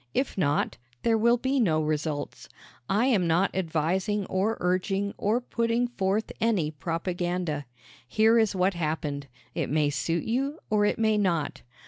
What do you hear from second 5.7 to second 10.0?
forth any propaganda. Here is what happened. It may